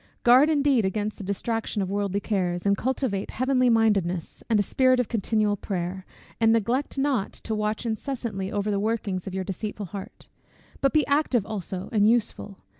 [0.23, 4.99] Guard indeed against the distraction of worldly cares; and cultivate heavenly mindedness, and a spirit
[4.99, 6.07] of continual prayer,
[6.39, 10.27] and neglect not to watch incessantly over the workings of your deceitful heart:
[10.81, 12.57] but be active also, and useful.